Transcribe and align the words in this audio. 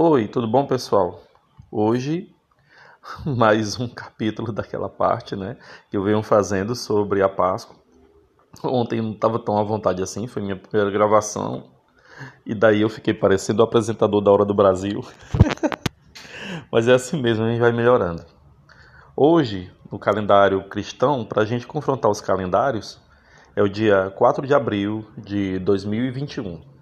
Oi, 0.00 0.28
tudo 0.28 0.46
bom, 0.46 0.64
pessoal? 0.64 1.24
Hoje, 1.72 2.32
mais 3.26 3.80
um 3.80 3.88
capítulo 3.88 4.52
daquela 4.52 4.88
parte, 4.88 5.34
né, 5.34 5.56
que 5.90 5.96
eu 5.96 6.04
venho 6.04 6.22
fazendo 6.22 6.76
sobre 6.76 7.20
a 7.20 7.28
Páscoa. 7.28 7.74
Ontem 8.62 9.02
não 9.02 9.10
estava 9.10 9.40
tão 9.40 9.58
à 9.58 9.64
vontade 9.64 10.00
assim, 10.00 10.28
foi 10.28 10.40
minha 10.40 10.54
primeira 10.54 10.88
gravação, 10.92 11.64
e 12.46 12.54
daí 12.54 12.80
eu 12.80 12.88
fiquei 12.88 13.12
parecendo 13.12 13.60
o 13.60 13.64
apresentador 13.64 14.20
da 14.20 14.30
Hora 14.30 14.44
do 14.44 14.54
Brasil. 14.54 15.04
Mas 16.70 16.86
é 16.86 16.94
assim 16.94 17.20
mesmo, 17.20 17.44
a 17.44 17.50
gente 17.50 17.58
vai 17.58 17.72
melhorando. 17.72 18.24
Hoje, 19.16 19.68
no 19.90 19.98
calendário 19.98 20.62
cristão, 20.68 21.24
para 21.24 21.42
a 21.42 21.44
gente 21.44 21.66
confrontar 21.66 22.08
os 22.08 22.20
calendários, 22.20 23.00
é 23.56 23.62
o 23.64 23.68
dia 23.68 24.12
4 24.14 24.46
de 24.46 24.54
abril 24.54 25.04
de 25.16 25.58
2021. 25.58 26.77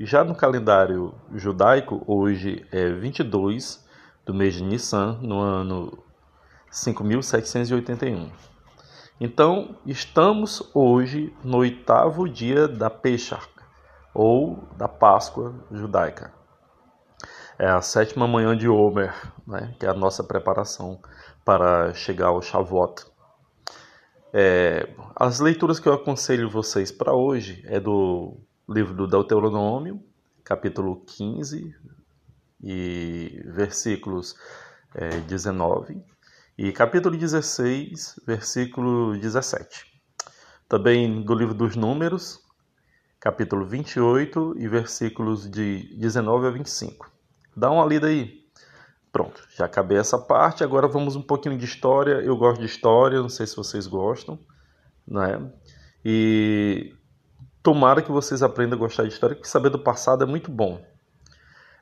Já 0.00 0.22
no 0.22 0.32
calendário 0.32 1.12
judaico, 1.34 2.04
hoje 2.06 2.64
é 2.70 2.88
22 2.88 3.84
do 4.24 4.32
mês 4.32 4.54
de 4.54 4.62
Nissan, 4.62 5.18
no 5.20 5.40
ano 5.40 5.98
5781. 6.70 8.30
Então, 9.20 9.76
estamos 9.84 10.70
hoje 10.72 11.34
no 11.42 11.56
oitavo 11.56 12.28
dia 12.28 12.68
da 12.68 12.88
Pesach, 12.88 13.48
ou 14.14 14.68
da 14.76 14.86
Páscoa 14.86 15.52
judaica. 15.72 16.32
É 17.58 17.66
a 17.66 17.82
sétima 17.82 18.28
manhã 18.28 18.56
de 18.56 18.68
Omer, 18.68 19.12
né, 19.44 19.74
que 19.80 19.84
é 19.86 19.88
a 19.88 19.94
nossa 19.94 20.22
preparação 20.22 21.00
para 21.44 21.92
chegar 21.92 22.28
ao 22.28 22.40
Shavuot. 22.40 23.04
É, 24.32 24.88
as 25.16 25.40
leituras 25.40 25.80
que 25.80 25.88
eu 25.88 25.94
aconselho 25.94 26.48
vocês 26.48 26.92
para 26.92 27.12
hoje 27.12 27.64
é 27.66 27.80
do 27.80 28.46
livro 28.68 28.92
do 28.92 29.06
Deuteronômio, 29.06 30.02
capítulo 30.44 31.02
15 31.06 31.74
e 32.62 33.42
versículos 33.46 34.36
é, 34.94 35.20
19, 35.20 36.04
e 36.58 36.70
capítulo 36.72 37.16
16, 37.16 38.20
versículo 38.26 39.16
17. 39.16 39.86
Também 40.68 41.22
do 41.22 41.34
livro 41.34 41.54
dos 41.54 41.76
Números, 41.76 42.40
capítulo 43.18 43.64
28 43.64 44.54
e 44.58 44.68
versículos 44.68 45.50
de 45.50 45.96
19 45.96 46.46
a 46.46 46.50
25. 46.50 47.10
Dá 47.56 47.70
uma 47.70 47.86
lida 47.86 48.08
aí. 48.08 48.46
Pronto, 49.10 49.42
já 49.56 49.64
acabei 49.64 49.96
essa 49.96 50.18
parte. 50.18 50.62
Agora 50.62 50.86
vamos 50.86 51.16
um 51.16 51.22
pouquinho 51.22 51.56
de 51.56 51.64
história. 51.64 52.20
Eu 52.20 52.36
gosto 52.36 52.60
de 52.60 52.66
história, 52.66 53.22
não 53.22 53.30
sei 53.30 53.46
se 53.46 53.56
vocês 53.56 53.86
gostam, 53.86 54.38
né? 55.06 55.50
E 56.04 56.94
tomara 57.68 58.00
que 58.00 58.10
vocês 58.10 58.42
aprendam 58.42 58.78
a 58.78 58.80
gostar 58.80 59.02
de 59.02 59.10
história, 59.10 59.36
porque 59.36 59.46
saber 59.46 59.68
do 59.68 59.78
passado 59.78 60.24
é 60.24 60.26
muito 60.26 60.50
bom. 60.50 60.80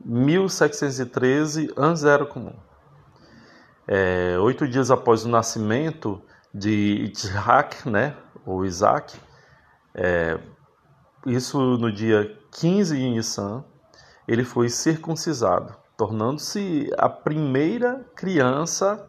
1713, 0.05 1.73
antes 1.77 2.05
era 2.05 2.25
comum. 2.25 2.55
É, 3.89 4.37
oito 4.39 4.67
dias 4.67 4.91
após 4.91 5.25
o 5.25 5.29
nascimento 5.29 6.21
de 6.53 7.13
Isaac, 7.13 7.89
né, 7.89 8.17
ou 8.45 8.65
Isaac, 8.65 9.17
é, 9.95 10.41
isso 11.27 11.79
no 11.79 11.93
dia 11.93 12.37
15 12.53 12.97
de 12.97 13.11
Nissan, 13.11 13.65
ele 14.27 14.43
foi 14.45 14.69
circuncisado, 14.69 15.77
tornando-se 15.97 16.91
a 16.99 17.09
primeira 17.09 18.05
criança 18.15 19.09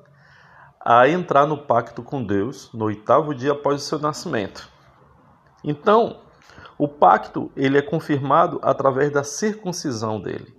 a 0.90 1.10
entrar 1.10 1.46
no 1.46 1.58
pacto 1.58 2.02
com 2.02 2.24
Deus 2.24 2.72
no 2.72 2.86
oitavo 2.86 3.36
dia 3.36 3.52
após 3.52 3.82
o 3.82 3.86
seu 3.86 4.00
nascimento. 4.00 4.70
Então, 5.62 6.22
o 6.78 6.88
pacto 6.88 7.52
ele 7.58 7.78
é 7.78 7.82
confirmado 7.82 8.58
através 8.64 9.12
da 9.12 9.22
circuncisão 9.22 10.22
dele. 10.22 10.56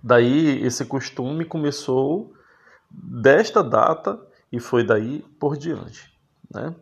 Daí 0.00 0.64
esse 0.64 0.84
costume 0.84 1.44
começou 1.44 2.32
desta 2.88 3.60
data 3.60 4.24
e 4.52 4.60
foi 4.60 4.84
daí 4.84 5.24
por 5.40 5.56
diante, 5.56 6.16
né? 6.48 6.72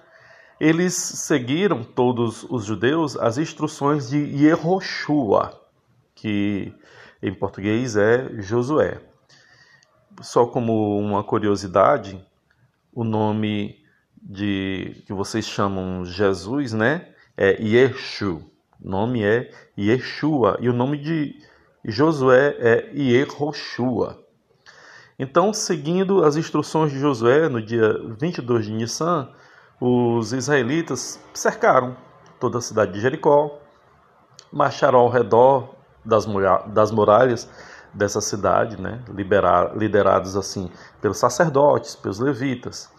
eles 0.59 0.93
seguiram, 0.93 1.83
todos 1.83 2.43
os 2.49 2.65
judeus, 2.65 3.15
as 3.17 3.37
instruções 3.37 4.09
de 4.09 4.17
Yehoshua, 4.17 5.61
que 6.15 6.73
em 7.21 7.33
português 7.33 7.95
é 7.95 8.41
Josué. 8.41 8.99
Só 10.21 10.45
como 10.47 10.97
uma 10.97 11.23
curiosidade, 11.23 12.19
o 12.91 13.03
nome 13.03 13.83
de 14.19 15.03
que 15.05 15.13
vocês 15.13 15.45
chamam 15.45 16.03
Jesus, 16.03 16.73
né, 16.73 17.07
é 17.35 17.61
Yeshu. 17.61 18.43
O 18.83 18.89
nome 18.89 19.23
é 19.23 19.51
Yeshua 19.77 20.57
e 20.59 20.69
o 20.69 20.73
nome 20.73 20.97
de 20.97 21.39
Josué 21.85 22.55
é 22.59 22.91
Yehoshua. 22.95 24.23
Então, 25.19 25.53
seguindo 25.53 26.23
as 26.23 26.35
instruções 26.35 26.91
de 26.91 26.99
Josué, 26.99 27.47
no 27.49 27.61
dia 27.61 27.93
22 28.19 28.65
de 28.65 28.73
Nissan, 28.73 29.29
os 29.79 30.33
israelitas 30.33 31.19
cercaram 31.33 31.95
toda 32.39 32.57
a 32.57 32.61
cidade 32.61 32.93
de 32.93 32.99
Jericó, 32.99 33.59
marcharam 34.51 34.99
ao 34.99 35.09
redor 35.09 35.75
das, 36.03 36.25
muralhas 36.91 37.49
dessa 37.93 38.21
cidade, 38.21 38.79
né, 38.79 39.03
liderados 39.75 40.35
assim 40.35 40.71
pelos 41.01 41.17
sacerdotes, 41.17 41.95
pelos 41.95 42.19
levitas, 42.19 42.91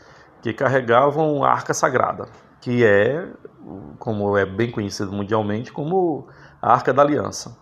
que 0.43 0.53
carregavam 0.53 1.43
a 1.43 1.51
arca 1.51 1.75
sagrada, 1.75 2.29
que 2.61 2.85
é, 2.85 3.29
como 3.99 4.37
é 4.37 4.45
bem 4.45 4.71
conhecido 4.71 5.11
mundialmente, 5.13 5.73
como 5.73 6.29
a 6.61 6.73
arca 6.73 6.93
da 6.93 7.03
aliança. 7.03 7.57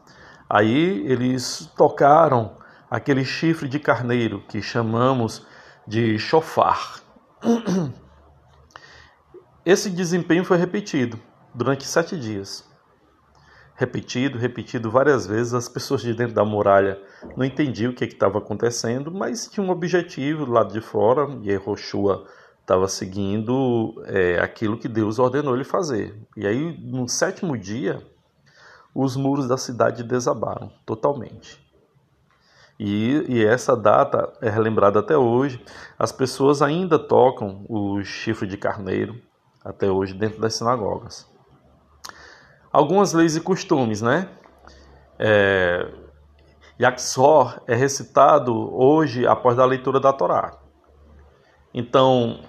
Aí 0.48 1.04
eles 1.06 1.70
tocaram 1.76 2.56
aquele 2.90 3.24
chifre 3.24 3.68
de 3.68 3.78
carneiro 3.78 4.42
que 4.48 4.62
chamamos 4.62 5.46
de 5.86 6.18
chofar. 6.18 7.00
Esse 9.66 9.90
desempenho 9.90 10.44
foi 10.44 10.58
repetido 10.58 11.18
durante 11.52 11.84
sete 11.84 12.16
dias. 12.16 12.64
Repetido, 13.74 14.38
repetido 14.38 14.92
várias 14.92 15.26
vezes. 15.26 15.54
As 15.54 15.68
pessoas 15.68 16.02
de 16.02 16.14
dentro 16.14 16.36
da 16.36 16.44
muralha 16.44 17.02
não 17.36 17.44
entendiam 17.44 17.90
o 17.90 17.94
que 17.94 18.04
estava 18.04 18.38
acontecendo, 18.38 19.10
mas 19.10 19.48
tinha 19.48 19.66
um 19.66 19.70
objetivo 19.70 20.46
do 20.46 20.52
lado 20.52 20.72
de 20.72 20.80
fora 20.80 21.28
e 21.42 21.50
Yehoshua 21.50 22.28
estava 22.60 22.86
seguindo 22.86 24.00
é, 24.06 24.38
aquilo 24.38 24.78
que 24.78 24.86
Deus 24.86 25.18
ordenou 25.18 25.56
ele 25.56 25.64
fazer. 25.64 26.14
E 26.36 26.46
aí, 26.46 26.78
no 26.80 27.08
sétimo 27.08 27.58
dia, 27.58 28.00
os 28.94 29.16
muros 29.16 29.48
da 29.48 29.56
cidade 29.56 30.04
desabaram 30.04 30.70
totalmente. 30.86 31.60
E, 32.78 33.24
e, 33.28 33.44
essa 33.44 33.76
data 33.76 34.32
é 34.40 34.48
relembrada 34.48 35.00
até 35.00 35.16
hoje. 35.16 35.60
As 35.98 36.12
pessoas 36.12 36.62
ainda 36.62 37.00
tocam 37.00 37.66
o 37.68 38.00
chifre 38.04 38.46
de 38.46 38.56
carneiro 38.56 39.20
até 39.66 39.90
hoje 39.90 40.14
dentro 40.14 40.40
das 40.40 40.54
sinagogas. 40.54 41.28
Algumas 42.72 43.12
leis 43.12 43.34
e 43.36 43.40
costumes, 43.40 44.00
né? 44.00 44.28
É, 45.18 45.92
Yaksor 46.80 47.60
é 47.66 47.74
recitado 47.74 48.54
hoje 48.74 49.26
após 49.26 49.58
a 49.58 49.64
leitura 49.64 49.98
da 49.98 50.12
Torá. 50.12 50.56
Então, 51.74 52.44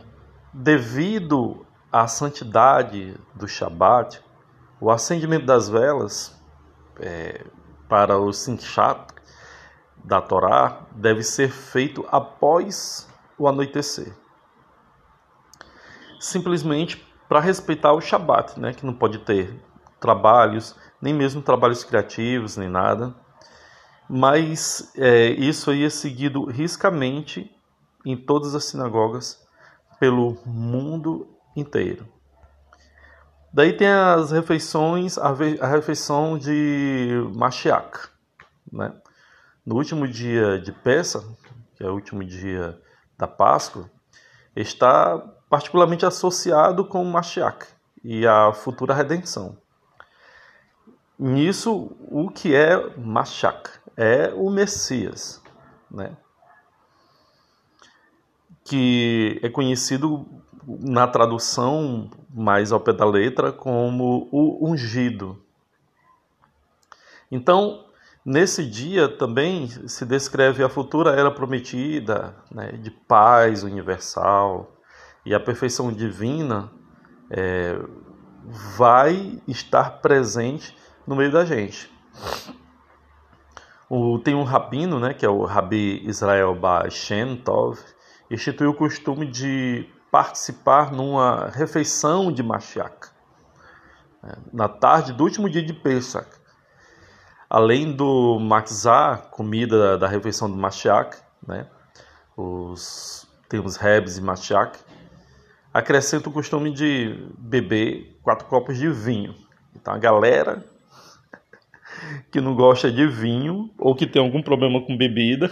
devido 0.53 1.65
à 1.91 2.07
santidade 2.07 3.17
do 3.33 3.47
Shabat, 3.47 4.21
o 4.79 4.91
acendimento 4.91 5.45
das 5.45 5.67
velas 5.67 6.39
é, 6.99 7.43
para 7.89 8.19
o 8.19 8.31
Sinchat 8.31 9.07
da 10.03 10.21
Torá 10.21 10.85
deve 10.91 11.23
ser 11.23 11.49
feito 11.49 12.05
após 12.11 13.09
o 13.37 13.47
anoitecer. 13.47 14.13
Simplesmente 16.19 17.06
para 17.27 17.39
respeitar 17.39 17.93
o 17.93 18.01
Shabat, 18.01 18.59
né, 18.59 18.73
que 18.73 18.85
não 18.85 18.93
pode 18.93 19.19
ter 19.19 19.53
trabalhos, 19.99 20.75
nem 21.01 21.13
mesmo 21.13 21.41
trabalhos 21.41 21.83
criativos, 21.83 22.57
nem 22.57 22.69
nada. 22.69 23.13
Mas 24.09 24.91
é, 24.95 25.27
isso 25.31 25.69
aí 25.69 25.83
é 25.83 25.89
seguido 25.89 26.45
riscamente 26.45 27.51
em 28.05 28.15
todas 28.15 28.55
as 28.55 28.65
sinagogas 28.65 29.45
pelo 29.99 30.37
mundo 30.45 31.27
inteiro. 31.55 32.07
Daí 33.51 33.73
tem 33.73 33.87
as 33.87 34.31
refeições, 34.31 35.17
a, 35.17 35.33
refeição 35.67 36.37
de 36.37 37.09
Mashiach, 37.35 38.09
né? 38.71 38.93
No 39.65 39.75
último 39.75 40.07
dia 40.07 40.59
de 40.59 40.71
Pessa, 40.71 41.23
que 41.75 41.83
é 41.83 41.89
o 41.89 41.93
último 41.93 42.23
dia 42.23 42.79
da 43.17 43.27
Páscoa, 43.27 43.89
está 44.55 45.21
particularmente 45.49 46.05
associado 46.05 46.85
com 46.85 47.03
Mashiach 47.03 47.67
e 48.03 48.25
a 48.27 48.51
futura 48.53 48.93
redenção. 48.93 49.57
Nisso, 51.17 51.95
o 52.09 52.29
que 52.29 52.53
é 52.53 52.95
Mashiach? 52.97 53.79
É 53.95 54.31
o 54.35 54.49
Messias, 54.49 55.41
né? 55.89 56.15
que 58.67 59.39
é 59.41 59.49
conhecido 59.49 60.27
na 60.67 61.07
tradução 61.07 62.11
mais 62.29 62.73
ao 62.73 62.79
pé 62.79 62.91
da 62.91 63.05
letra 63.05 63.53
como 63.53 64.27
o 64.29 64.69
ungido. 64.69 65.41
Então, 67.31 67.85
nesse 68.25 68.65
dia 68.65 69.07
também 69.07 69.67
se 69.87 70.05
descreve 70.05 70.63
a 70.63 70.69
futura 70.69 71.11
era 71.11 71.31
prometida 71.31 72.35
né, 72.51 72.73
de 72.73 72.91
paz 72.91 73.63
universal 73.63 74.76
e 75.27 75.35
a 75.35 75.39
perfeição 75.41 75.91
divina 75.91 76.71
é, 77.29 77.77
vai 78.77 79.41
estar 79.45 79.99
presente 79.99 80.73
no 81.05 81.17
meio 81.17 81.29
da 81.29 81.43
gente. 81.43 81.91
O, 83.89 84.19
tem 84.19 84.33
um 84.33 84.45
rabino, 84.45 85.01
né, 85.01 85.13
que 85.13 85.25
é 85.25 85.29
o 85.29 85.43
Rabi 85.43 86.01
Israel 86.07 86.55
Ba 86.55 86.89
Shem 86.89 87.35
Tov, 87.35 87.77
instituiu 88.31 88.69
o 88.69 88.73
costume 88.73 89.25
de 89.25 89.89
participar 90.09 90.93
numa 90.93 91.47
refeição 91.49 92.31
de 92.31 92.41
Mashiach, 92.41 93.11
né, 94.23 94.31
na 94.53 94.69
tarde 94.69 95.11
do 95.11 95.25
último 95.25 95.49
dia 95.49 95.61
de 95.61 95.73
Pesach. 95.73 96.29
Além 97.49 97.93
do 97.93 98.39
matzah, 98.39 99.27
comida 99.29 99.97
da 99.97 100.07
refeição 100.07 100.49
do 100.49 100.55
Mashiach, 100.55 101.17
né, 101.45 101.67
os, 102.37 103.27
temos 103.49 103.75
rebs 103.75 104.17
e 104.17 104.21
Mashiach, 104.21 104.86
acrescenta 105.77 106.27
o 106.27 106.31
costume 106.33 106.71
de 106.71 107.15
beber 107.37 108.17
quatro 108.23 108.47
copos 108.47 108.79
de 108.79 108.89
vinho. 108.89 109.35
Então 109.75 109.93
a 109.93 109.97
galera 109.99 110.65
que 112.31 112.41
não 112.41 112.55
gosta 112.55 112.91
de 112.91 113.05
vinho 113.05 113.69
ou 113.77 113.93
que 113.93 114.07
tem 114.07 114.19
algum 114.19 114.41
problema 114.41 114.81
com 114.81 114.97
bebida 114.97 115.51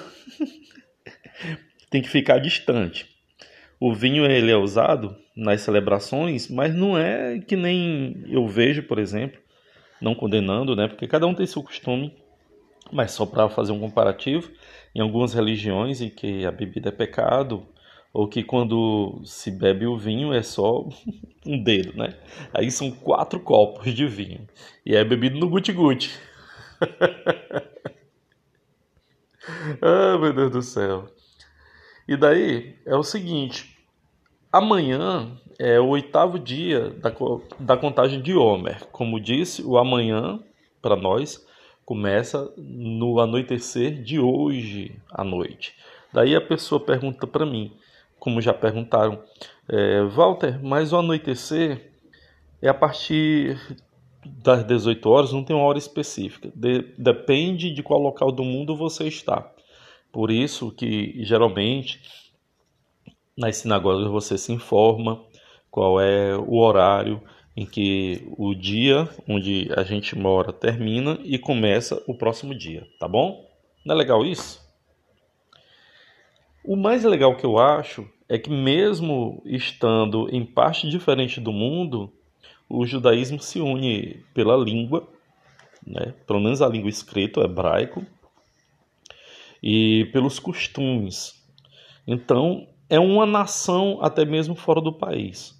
tem 1.92 2.01
que 2.01 2.10
ficar 2.10 2.39
distante. 2.39 3.07
O 3.80 3.94
vinho 3.94 4.25
ele 4.25 4.51
é 4.51 4.57
usado 4.57 5.16
nas 5.38 5.62
celebrações, 5.62 6.50
mas 6.50 6.74
não 6.74 6.98
é 6.98 7.38
que 7.39 7.56
nem 7.56 8.24
eu 8.28 8.48
vejo, 8.48 8.81
por 8.81 8.98
exemplo, 8.98 9.39
não 10.01 10.16
condenando, 10.16 10.75
né? 10.75 10.88
Porque 10.88 11.07
cada 11.07 11.28
um 11.28 11.36
tem 11.36 11.45
seu 11.45 11.62
costume, 11.62 12.16
mas 12.92 13.12
só 13.12 13.28
para 13.28 13.48
fazer 13.48 13.74
um 13.74 13.80
comparativo, 13.80 14.50
em 14.95 15.01
algumas 15.01 15.36
religiões 15.36 16.01
em 16.01 16.10
que 16.10 16.48
a 16.48 16.51
bebida 16.51 16.89
é 16.89 16.92
pecado, 16.92 17.68
ou 18.15 18.27
que 18.29 18.41
quando 18.41 19.19
se 19.25 19.51
bebe 19.51 19.85
o 19.85 19.97
vinho 19.97 20.33
é 20.33 20.41
só 20.41 20.88
um 21.45 21.62
dedo, 21.62 21.97
né? 21.97 22.17
Aí 22.53 22.71
são 22.71 22.89
quatro 22.89 23.41
copos 23.41 23.94
de 23.94 24.07
vinho 24.07 24.47
e 24.85 24.95
é 24.95 25.03
bebido 25.03 25.38
no 25.38 25.50
guti-guti. 25.50 26.17
ah, 29.81 30.17
meu 30.17 30.31
Deus 30.31 30.50
do 30.50 30.62
céu. 30.62 31.09
E 32.07 32.15
daí 32.15 32.77
é 32.85 32.95
o 32.95 33.03
seguinte: 33.03 33.77
amanhã 34.50 35.38
é 35.59 35.77
o 35.77 35.89
oitavo 35.89 36.39
dia 36.39 36.91
da, 36.91 37.13
da 37.59 37.75
contagem 37.75 38.21
de 38.21 38.33
Homer. 38.33 38.85
Como 38.94 39.19
disse, 39.19 39.61
o 39.61 39.77
amanhã, 39.77 40.39
para 40.81 40.95
nós, 40.95 41.45
começa 41.83 42.50
no 42.56 43.19
anoitecer 43.19 44.01
de 44.01 44.21
hoje 44.21 44.95
à 45.11 45.21
noite. 45.21 45.75
Daí 46.13 46.33
a 46.33 46.39
pessoa 46.39 46.79
pergunta 46.79 47.27
para 47.27 47.45
mim, 47.45 47.77
como 48.19 48.41
já 48.41 48.53
perguntaram, 48.53 49.21
é, 49.67 50.03
Walter, 50.03 50.63
mas 50.63 50.94
o 50.94 50.97
anoitecer 50.97 51.91
é 52.62 52.69
a 52.69 52.73
partir 52.73 53.59
das 54.25 54.63
18 54.65 55.09
horas, 55.09 55.31
não 55.31 55.44
tem 55.44 55.56
uma 55.56 55.65
hora 55.65 55.77
específica. 55.77 56.51
De, 56.56 56.94
depende 56.97 57.71
de 57.71 57.83
qual 57.83 58.00
local 58.00 58.31
do 58.31 58.44
mundo 58.44 58.75
você 58.75 59.07
está. 59.07 59.51
Por 60.12 60.31
isso 60.31 60.71
que 60.71 61.23
geralmente 61.23 62.01
nas 63.38 63.57
sinagogas 63.57 64.09
você 64.09 64.38
se 64.38 64.51
informa 64.51 65.21
qual 65.69 66.00
é 66.00 66.35
o 66.38 66.56
horário 66.56 67.21
em 67.56 67.65
que 67.65 68.27
o 68.38 68.53
dia 68.53 69.09
onde 69.27 69.69
a 69.75 69.83
gente 69.83 70.18
mora 70.18 70.51
termina 70.51 71.19
e 71.23 71.38
começa 71.38 72.01
o 72.07 72.15
próximo 72.18 72.56
dia, 72.56 72.88
tá 73.00 73.07
bom? 73.07 73.45
Não 73.85 73.94
é 73.94 73.97
legal 73.97 74.25
isso? 74.25 74.64
O 76.67 76.75
mais 76.75 77.03
legal 77.03 77.35
que 77.35 77.45
eu 77.45 77.59
acho 77.59 78.09
é 78.27 78.39
que 78.39 78.50
mesmo 78.50 79.39
estando 79.45 80.27
em 80.31 80.44
parte 80.44 80.89
diferente 80.89 81.39
do 81.39 81.51
mundo, 81.51 82.12
o 82.67 82.88
judaísmo 82.88 83.39
se 83.39 83.59
une 83.62 84.23
pela 84.33 84.57
língua, 84.57 85.07
né? 85.85 86.15
pelo 86.25 86.39
menos 86.39 86.63
a 86.63 86.67
língua 86.67 86.89
escrita, 86.89 87.39
o 87.39 87.44
hebraico, 87.44 88.03
e 89.62 90.06
pelos 90.12 90.39
costumes. 90.39 91.39
Então, 92.07 92.68
é 92.89 93.00
uma 93.00 93.27
nação 93.27 94.00
até 94.01 94.25
mesmo 94.25 94.56
fora 94.56 94.81
do 94.81 94.91
país. 94.91 95.56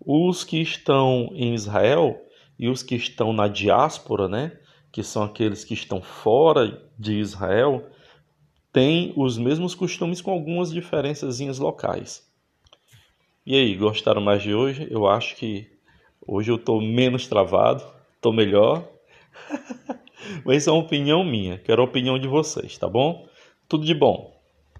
Os 0.00 0.42
que 0.42 0.62
estão 0.62 1.28
em 1.34 1.52
Israel 1.52 2.18
e 2.58 2.66
os 2.66 2.82
que 2.82 2.94
estão 2.94 3.30
na 3.30 3.46
diáspora, 3.46 4.26
né, 4.26 4.58
que 4.90 5.02
são 5.02 5.22
aqueles 5.22 5.64
que 5.64 5.74
estão 5.74 6.00
fora 6.00 6.82
de 6.98 7.18
Israel, 7.18 7.90
têm 8.76 9.14
os 9.16 9.38
mesmos 9.38 9.74
costumes 9.74 10.20
com 10.20 10.30
algumas 10.30 10.70
diferenças 10.70 11.40
locais. 11.58 12.30
E 13.46 13.56
aí, 13.56 13.74
gostaram 13.74 14.20
mais 14.20 14.42
de 14.42 14.52
hoje? 14.52 14.86
Eu 14.90 15.06
acho 15.06 15.34
que 15.36 15.66
hoje 16.26 16.50
eu 16.50 16.56
estou 16.56 16.82
menos 16.82 17.26
travado, 17.26 17.82
estou 18.14 18.34
melhor. 18.34 18.86
Mas 20.44 20.58
isso 20.58 20.68
é 20.68 20.74
uma 20.74 20.82
opinião 20.82 21.24
minha, 21.24 21.56
quero 21.56 21.80
a 21.80 21.86
opinião 21.86 22.18
de 22.18 22.28
vocês, 22.28 22.76
tá 22.76 22.86
bom? 22.86 23.26
Tudo 23.66 23.86
de 23.86 23.94
bom. 23.94 24.35